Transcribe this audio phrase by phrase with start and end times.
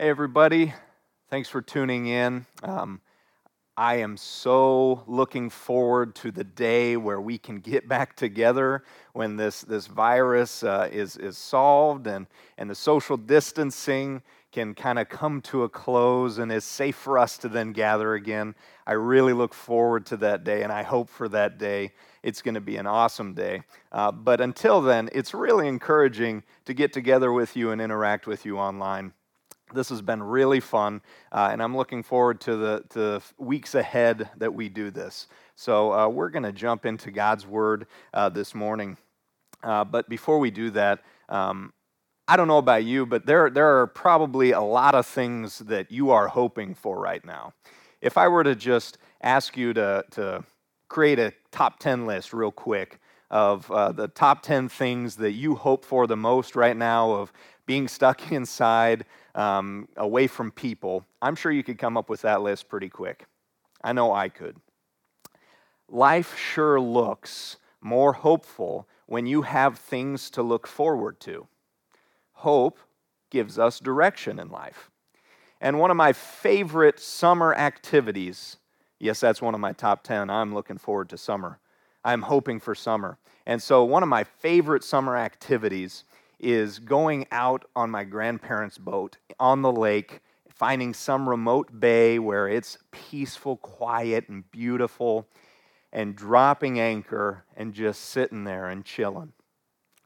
[0.00, 0.72] Hey, everybody.
[1.28, 2.46] Thanks for tuning in.
[2.62, 3.02] Um,
[3.76, 8.82] I am so looking forward to the day where we can get back together
[9.12, 14.98] when this, this virus uh, is, is solved and, and the social distancing can kind
[14.98, 18.54] of come to a close and is safe for us to then gather again.
[18.86, 21.92] I really look forward to that day and I hope for that day.
[22.22, 23.64] It's going to be an awesome day.
[23.92, 28.46] Uh, but until then, it's really encouraging to get together with you and interact with
[28.46, 29.12] you online.
[29.72, 31.00] This has been really fun,
[31.32, 35.26] uh, and I'm looking forward to the to weeks ahead that we do this.
[35.54, 38.96] So uh, we're going to jump into God's Word uh, this morning.
[39.62, 41.72] Uh, but before we do that, um,
[42.26, 45.90] I don't know about you, but there, there are probably a lot of things that
[45.90, 47.54] you are hoping for right now.
[48.00, 50.44] If I were to just ask you to, to
[50.88, 53.00] create a top 10 list real quick
[53.30, 57.32] of uh, the top 10 things that you hope for the most right now of
[57.70, 59.04] being stuck inside,
[59.36, 63.26] um, away from people, I'm sure you could come up with that list pretty quick.
[63.80, 64.56] I know I could.
[65.88, 71.46] Life sure looks more hopeful when you have things to look forward to.
[72.32, 72.76] Hope
[73.30, 74.90] gives us direction in life.
[75.60, 78.56] And one of my favorite summer activities,
[78.98, 80.28] yes, that's one of my top 10.
[80.28, 81.60] I'm looking forward to summer.
[82.04, 83.18] I'm hoping for summer.
[83.46, 86.02] And so, one of my favorite summer activities
[86.40, 92.48] is going out on my grandparents' boat on the lake, finding some remote bay where
[92.48, 95.28] it's peaceful, quiet, and beautiful,
[95.92, 99.32] and dropping anchor and just sitting there and chilling.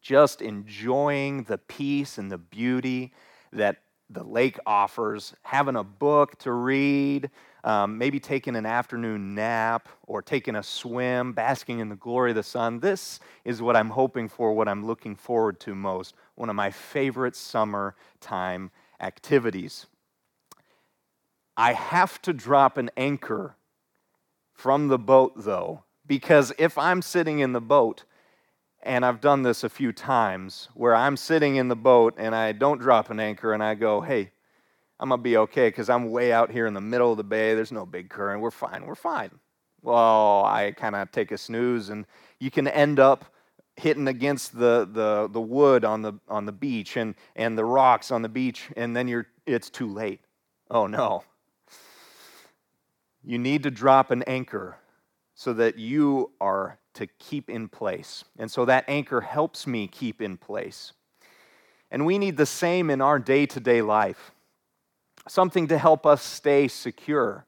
[0.00, 3.12] Just enjoying the peace and the beauty
[3.52, 7.30] that the lake offers, having a book to read,
[7.64, 12.36] um, maybe taking an afternoon nap or taking a swim, basking in the glory of
[12.36, 12.80] the sun.
[12.80, 16.14] This is what I'm hoping for, what I'm looking forward to most.
[16.34, 19.86] One of my favorite summertime activities.
[21.56, 23.56] I have to drop an anchor
[24.52, 28.04] from the boat, though, because if I'm sitting in the boat,
[28.82, 32.52] and I've done this a few times where I'm sitting in the boat and I
[32.52, 34.30] don't drop an anchor and I go, hey,
[35.00, 37.24] I'm going to be okay because I'm way out here in the middle of the
[37.24, 37.54] bay.
[37.54, 38.40] There's no big current.
[38.40, 38.84] We're fine.
[38.84, 39.30] We're fine.
[39.82, 42.04] Well, I kind of take a snooze, and
[42.40, 43.24] you can end up
[43.76, 48.10] hitting against the, the, the wood on the, on the beach and, and the rocks
[48.10, 50.20] on the beach, and then you're, it's too late.
[50.68, 51.22] Oh, no.
[53.24, 54.78] You need to drop an anchor
[55.34, 58.24] so that you are to keep in place.
[58.36, 60.92] And so that anchor helps me keep in place.
[61.92, 64.32] And we need the same in our day to day life
[65.28, 67.46] something to help us stay secure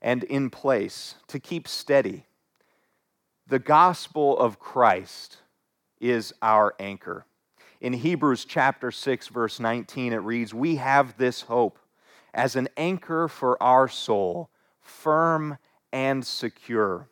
[0.00, 2.26] and in place, to keep steady.
[3.46, 5.38] The gospel of Christ
[6.00, 7.26] is our anchor.
[7.80, 11.78] In Hebrews chapter 6 verse 19 it reads, "We have this hope
[12.34, 14.50] as an anchor for our soul,
[14.80, 15.58] firm
[15.92, 17.08] and secure."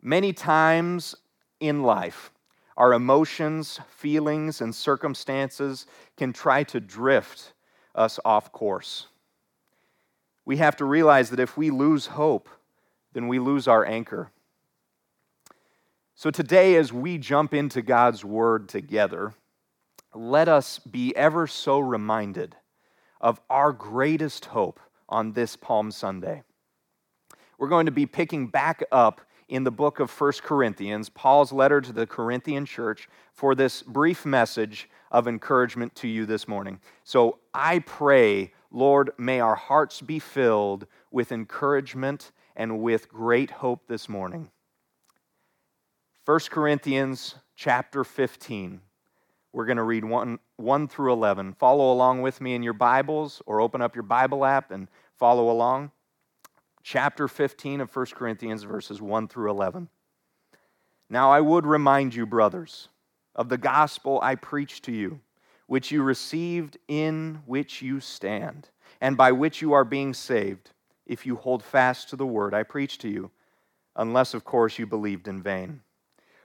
[0.00, 1.14] Many times
[1.58, 2.32] in life,
[2.76, 7.54] our emotions, feelings, and circumstances can try to drift
[7.96, 9.06] us off course.
[10.44, 12.48] We have to realize that if we lose hope,
[13.12, 14.30] then we lose our anchor.
[16.14, 19.34] So today, as we jump into God's Word together,
[20.14, 22.56] let us be ever so reminded
[23.20, 26.42] of our greatest hope on this Palm Sunday.
[27.58, 31.80] We're going to be picking back up in the book of First Corinthians, Paul's letter
[31.80, 36.80] to the Corinthian church, for this brief message of encouragement to you this morning.
[37.04, 43.86] So I pray, Lord, may our hearts be filled with encouragement and with great hope
[43.88, 44.50] this morning.
[46.24, 48.80] 1 Corinthians chapter 15.
[49.52, 51.54] We're going to read 1, 1 through 11.
[51.54, 55.50] Follow along with me in your Bibles or open up your Bible app and follow
[55.50, 55.92] along.
[56.82, 59.88] Chapter 15 of 1 Corinthians, verses 1 through 11.
[61.08, 62.88] Now I would remind you, brothers,
[63.36, 65.20] of the gospel I preached to you,
[65.66, 70.70] which you received, in which you stand, and by which you are being saved,
[71.06, 73.30] if you hold fast to the word I preached to you,
[73.94, 75.82] unless, of course, you believed in vain.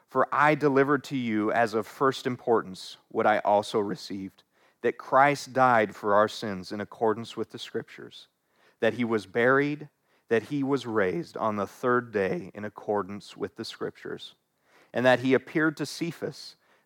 [0.08, 4.44] For I delivered to you as of first importance what I also received
[4.82, 8.28] that Christ died for our sins in accordance with the Scriptures,
[8.80, 9.88] that he was buried,
[10.28, 14.34] that he was raised on the third day in accordance with the Scriptures,
[14.94, 16.56] and that he appeared to Cephas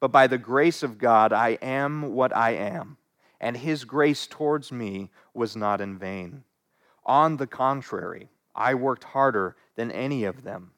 [0.00, 2.98] But by the grace of God, I am what I am,
[3.40, 6.44] and his grace towards me was not in vain.
[7.04, 10.72] On the contrary, I worked harder than any of them,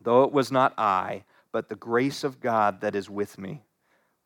[0.00, 3.62] though it was not I, but the grace of God that is with me.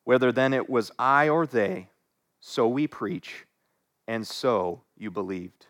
[0.03, 1.89] Whether then it was I or they,
[2.39, 3.45] so we preach
[4.07, 5.67] and so you believed.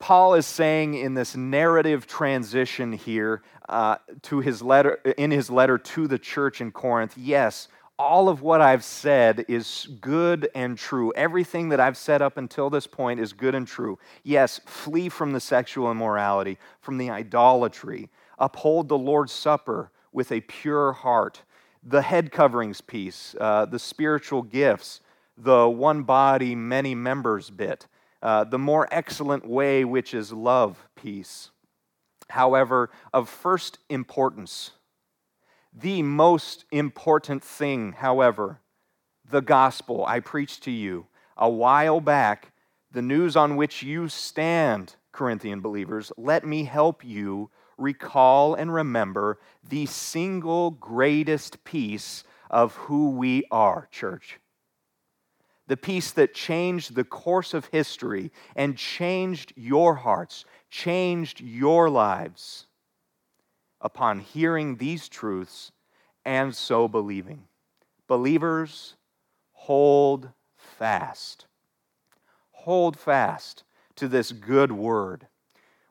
[0.00, 5.78] Paul is saying in this narrative transition here uh, to his letter, in his letter
[5.78, 7.68] to the church in Corinth, yes,
[7.98, 11.12] all of what I've said is good and true.
[11.14, 13.98] Everything that I've said up until this point is good and true.
[14.24, 18.08] Yes, flee from the sexual immorality, from the idolatry,
[18.38, 21.42] uphold the Lord's Supper with a pure heart,
[21.82, 25.02] the head coverings piece, uh, the spiritual gifts
[25.42, 27.86] the one body, many members bit,
[28.22, 31.50] uh, the more excellent way, which is love piece.
[32.28, 34.72] However, of first importance,
[35.72, 38.60] the most important thing, however,
[39.28, 41.06] the gospel I preached to you
[41.36, 42.52] a while back,
[42.92, 49.38] the news on which you stand, Corinthian believers, let me help you recall and remember
[49.66, 54.39] the single greatest piece of who we are, church
[55.70, 62.66] the peace that changed the course of history and changed your hearts, changed your lives
[63.80, 65.70] upon hearing these truths
[66.24, 67.44] and so believing.
[68.08, 68.96] Believers,
[69.52, 71.46] hold fast.
[72.50, 73.62] Hold fast
[73.94, 75.28] to this good word.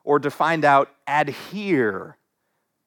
[0.04, 2.18] Or to find out, adhere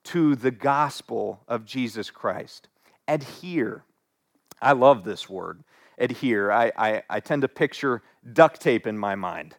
[0.04, 2.68] to the gospel of Jesus Christ.
[3.07, 3.84] Adhere.
[4.62, 5.63] I love this word
[5.98, 6.51] adhere.
[6.51, 8.01] I, I, I tend to picture
[8.31, 9.56] duct tape in my mind.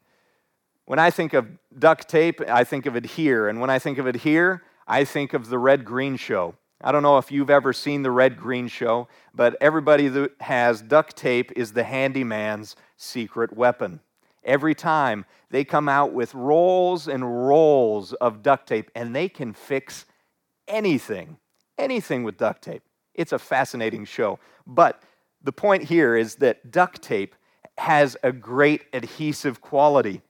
[0.87, 1.47] When I think of
[1.79, 3.49] duct tape, I think of adhere.
[3.49, 6.55] And when I think of adhere, I think of the red green show.
[6.83, 10.83] I don't know if you've ever seen the red green show, but everybody that has
[10.83, 14.01] duct tape is the handyman's secret weapon.
[14.45, 19.55] Every time they come out with rolls and rolls of duct tape, and they can
[19.55, 20.05] fix
[20.69, 21.39] anything,
[21.79, 22.83] anything with duct tape.
[23.15, 24.39] It's a fascinating show.
[24.67, 25.03] But
[25.45, 27.37] the point here is that duct tape
[27.77, 30.23] has a great adhesive quality.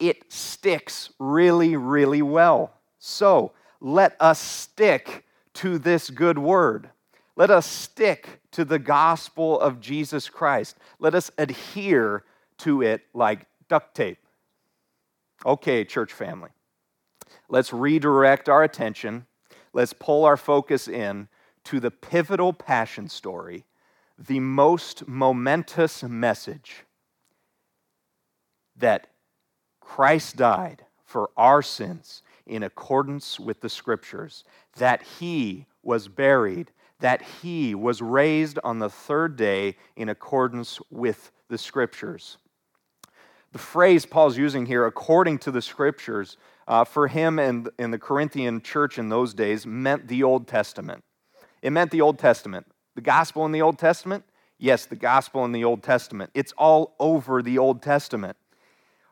[0.00, 2.74] It sticks really, really well.
[2.98, 6.90] So let us stick to this good word.
[7.36, 10.76] Let us stick to the gospel of Jesus Christ.
[10.98, 12.24] Let us adhere
[12.58, 14.18] to it like duct tape.
[15.46, 16.50] Okay, church family,
[17.48, 19.26] let's redirect our attention.
[19.72, 21.28] Let's pull our focus in
[21.64, 23.64] to the pivotal passion story
[24.26, 26.84] the most momentous message
[28.76, 29.08] that
[29.80, 34.44] Christ died for our sins in accordance with the scriptures,
[34.76, 36.70] that he was buried,
[37.00, 42.38] that he was raised on the third day in accordance with the scriptures.
[43.52, 46.36] The phrase Paul's using here, according to the scriptures,
[46.66, 51.04] uh, for him and in the Corinthian church in those days, meant the Old Testament.
[51.60, 52.66] It meant the Old Testament.
[52.94, 54.24] The gospel in the Old Testament?
[54.58, 56.30] Yes, the gospel in the Old Testament.
[56.34, 58.36] It's all over the Old Testament.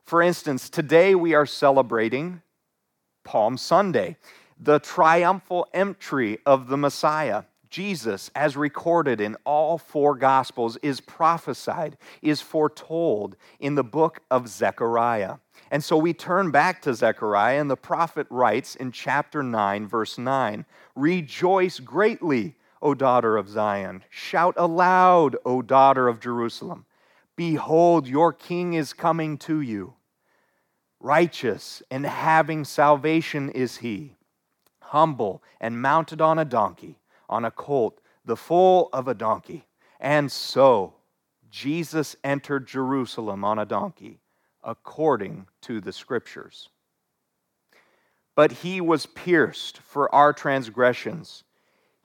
[0.04, 2.42] For instance, today we are celebrating
[3.24, 4.16] Palm Sunday,
[4.58, 7.44] the triumphal entry of the Messiah.
[7.70, 14.48] Jesus, as recorded in all four Gospels, is prophesied, is foretold in the book of
[14.48, 15.36] Zechariah.
[15.70, 20.18] And so we turn back to Zechariah, and the prophet writes in chapter 9, verse
[20.18, 20.66] 9
[20.96, 24.04] Rejoice greatly, O daughter of Zion.
[24.08, 26.86] Shout aloud, O daughter of Jerusalem.
[27.36, 29.94] Behold, your king is coming to you.
[30.98, 34.16] Righteous and having salvation is he,
[34.82, 39.66] humble and mounted on a donkey, on a colt, the foal of a donkey.
[39.98, 40.94] And so
[41.50, 44.20] Jesus entered Jerusalem on a donkey,
[44.62, 46.68] according to the scriptures.
[48.34, 51.44] But he was pierced for our transgressions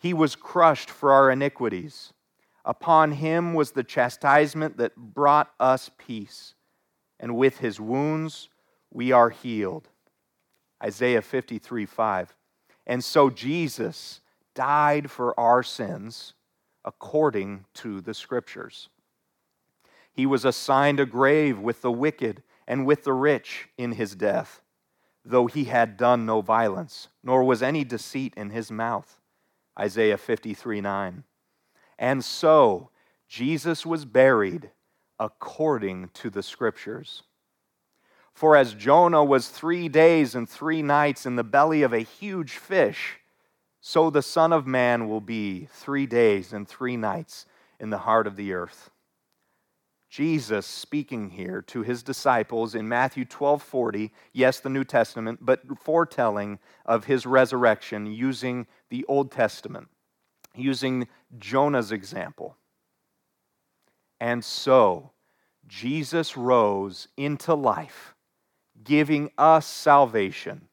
[0.05, 2.13] he was crushed for our iniquities.
[2.63, 6.53] Upon him was the chastisement that brought us peace,
[7.19, 8.50] and with his wounds
[8.93, 9.89] we are healed.
[10.83, 12.35] Isaiah 53 5.
[12.85, 14.21] And so Jesus
[14.53, 16.35] died for our sins
[16.83, 18.89] according to the scriptures.
[20.13, 24.62] He was assigned a grave with the wicked and with the rich in his death,
[25.25, 29.19] though he had done no violence, nor was any deceit in his mouth.
[29.79, 31.24] Isaiah 53 9.
[31.98, 32.89] And so
[33.27, 34.72] Jesus was buried
[35.20, 37.24] according to the Scriptures.
[38.34, 42.51] For as Jonah was three days and three nights in the belly of a huge
[42.51, 43.20] fish,
[43.79, 47.46] so the Son of Man will be three days and three nights
[47.79, 48.89] in the heart of the earth.
[50.09, 55.62] Jesus speaking here to his disciples in Matthew 12 40, yes, the New Testament, but
[55.79, 59.88] foretelling of his resurrection using the Old Testament,
[60.53, 61.07] using
[61.38, 62.55] Jonah's example.
[64.19, 65.12] And so,
[65.67, 68.15] Jesus rose into life
[68.83, 70.67] giving us salvation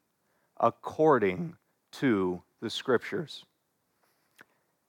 [0.59, 1.57] according
[1.93, 3.45] to the Scriptures.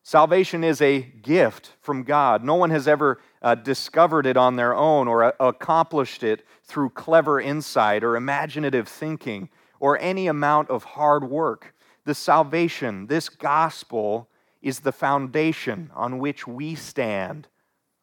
[0.05, 2.43] Salvation is a gift from God.
[2.43, 6.89] No one has ever uh, discovered it on their own or uh, accomplished it through
[6.89, 11.73] clever insight or imaginative thinking or any amount of hard work.
[12.03, 14.27] The salvation, this gospel,
[14.61, 17.47] is the foundation on which we stand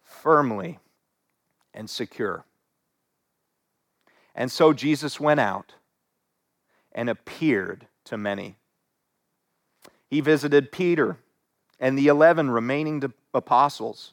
[0.01, 0.79] firmly
[1.75, 2.47] and secure.
[4.35, 5.75] And so Jesus went out
[6.93, 8.57] and appeared to many.
[10.09, 11.19] He visited Peter
[11.81, 13.03] and the 11 remaining
[13.35, 14.13] apostles.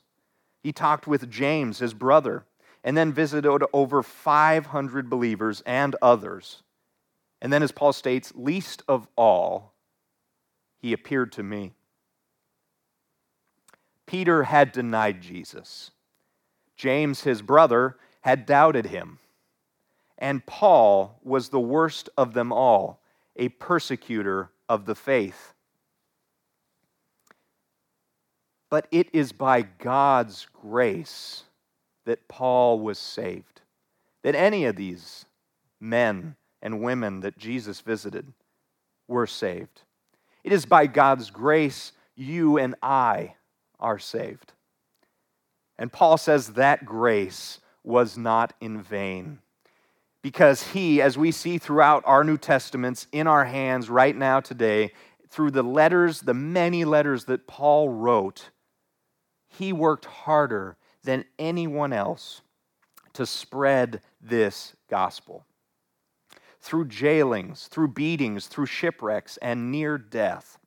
[0.63, 2.45] He talked with James, his brother,
[2.83, 6.63] and then visited over 500 believers and others.
[7.41, 9.73] And then, as Paul states, least of all,
[10.79, 11.73] he appeared to me.
[14.05, 15.91] Peter had denied Jesus.
[16.77, 19.19] James, his brother, had doubted him.
[20.17, 23.01] And Paul was the worst of them all,
[23.35, 25.53] a persecutor of the faith.
[28.69, 31.43] But it is by God's grace
[32.05, 33.61] that Paul was saved,
[34.23, 35.25] that any of these
[35.79, 38.33] men and women that Jesus visited
[39.07, 39.83] were saved.
[40.43, 43.35] It is by God's grace you and I
[43.79, 44.53] are saved.
[45.77, 49.39] And Paul says that grace was not in vain
[50.21, 54.91] because he, as we see throughout our New Testaments in our hands right now today,
[55.29, 58.49] through the letters, the many letters that Paul wrote,
[59.57, 62.41] he worked harder than anyone else
[63.13, 65.45] to spread this gospel.
[66.59, 70.59] Through jailings, through beatings, through shipwrecks, and near death,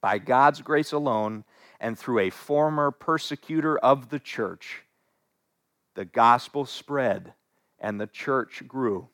[0.00, 1.44] by God's grace alone,
[1.80, 4.82] and through a former persecutor of the church,
[5.94, 7.32] the gospel spread
[7.80, 9.08] and the church grew.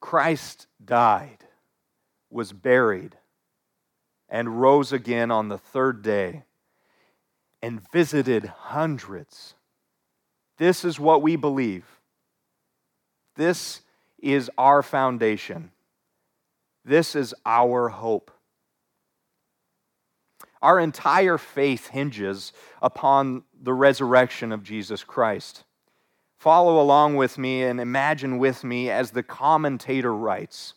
[0.00, 1.44] Christ died,
[2.30, 3.16] was buried,
[4.28, 6.42] and rose again on the third day
[7.66, 9.54] and visited hundreds.
[10.56, 11.84] This is what we believe.
[13.34, 13.80] This
[14.20, 15.72] is our foundation.
[16.84, 18.30] This is our hope.
[20.62, 25.64] Our entire faith hinges upon the resurrection of Jesus Christ.
[26.38, 30.74] Follow along with me and imagine with me as the commentator writes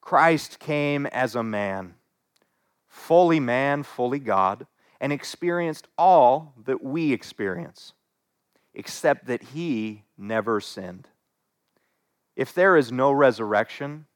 [0.00, 1.96] Christ came as a man,
[2.88, 4.66] fully man, fully God,
[5.04, 7.92] and experienced all that we experience,
[8.72, 11.06] except that he never sinned.
[12.36, 14.06] If there is no resurrection,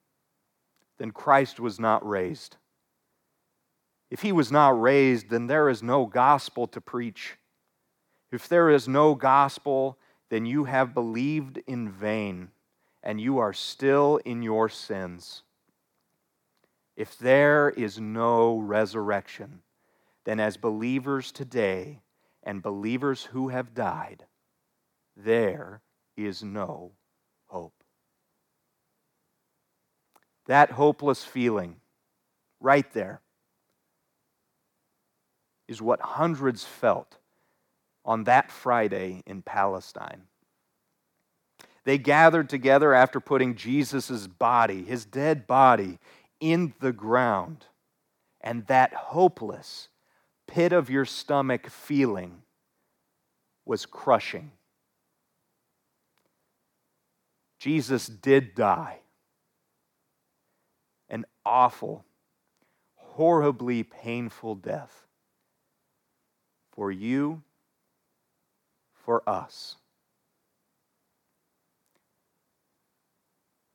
[0.96, 2.56] then Christ was not raised.
[4.10, 7.36] If he was not raised, then there is no gospel to preach.
[8.32, 9.98] If there is no gospel,
[10.30, 12.48] then you have believed in vain,
[13.02, 15.42] and you are still in your sins.
[16.96, 19.60] If there is no resurrection,
[20.28, 22.02] then as believers today
[22.42, 24.26] and believers who have died,
[25.16, 25.80] there
[26.18, 26.92] is no
[27.46, 27.72] hope.
[30.44, 31.76] That hopeless feeling,
[32.60, 33.22] right there,
[35.66, 37.16] is what hundreds felt
[38.04, 40.24] on that Friday in Palestine.
[41.84, 45.98] They gathered together after putting Jesus' body, his dead body,
[46.38, 47.64] in the ground.
[48.42, 49.88] And that hopeless,
[50.48, 52.42] pit of your stomach feeling
[53.64, 54.50] was crushing.
[57.58, 58.98] Jesus did die.
[61.10, 62.04] An awful,
[62.96, 65.06] horribly painful death
[66.72, 67.42] for you
[69.04, 69.76] for us.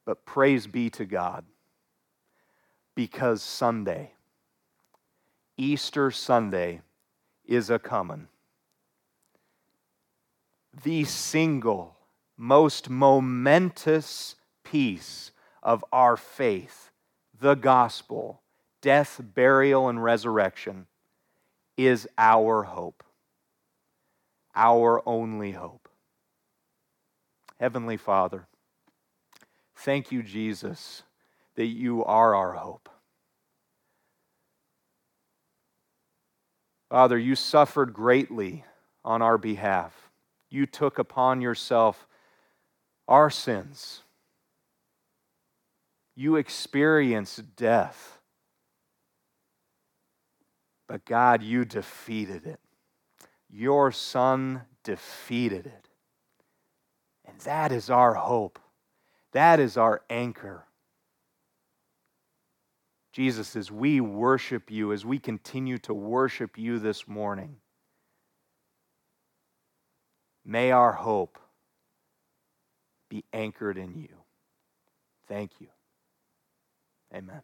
[0.06, 1.46] But praise be to God
[2.96, 4.13] because Sunday,
[5.58, 6.82] Easter Sunday,
[7.46, 8.28] is a coming.
[10.84, 11.98] The single
[12.38, 15.32] most momentous piece
[15.62, 16.90] of our faith,
[17.40, 18.42] the gospel,
[18.82, 20.88] death, burial, and resurrection,
[21.78, 23.04] is our hope.
[24.56, 25.90] our only hope.
[27.60, 28.48] Heavenly Father,
[29.76, 31.04] thank you, Jesus,
[31.56, 32.90] that you are our hope.
[36.94, 38.66] Father, you suffered greatly
[39.04, 40.12] on our behalf.
[40.52, 42.06] You took upon yourself
[43.08, 44.04] our sins.
[46.16, 48.20] You experienced death.
[50.88, 52.60] But God, you defeated it.
[53.50, 55.90] Your Son defeated it.
[57.26, 58.60] And that is our hope.
[59.32, 60.66] That is our anchor.
[63.14, 67.58] Jesus, as we worship you, as we continue to worship you this morning,
[70.44, 71.38] may our hope
[73.10, 74.16] be anchored in you.
[75.28, 75.68] Thank you.
[77.14, 77.44] Amen.